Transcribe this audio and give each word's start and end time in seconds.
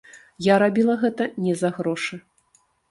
Я 0.45 0.55
рабіла 0.63 0.95
гэта 1.03 1.29
не 1.47 1.53
за 1.61 1.69
грошы. 1.81 2.15